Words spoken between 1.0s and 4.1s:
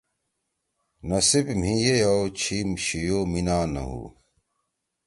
نصیب مھی یئیو چھی شیِو مینہ نہ ہُو